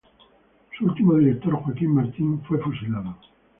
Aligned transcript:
Su 0.75 0.85
último 0.85 1.13
director, 1.13 1.53
Joaquín 1.61 1.93
Martín, 1.93 2.41
fue 2.47 2.57
fusilado. 2.57 3.17